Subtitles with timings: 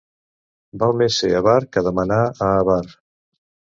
[0.83, 2.81] Val més ser avar que demanar a avar.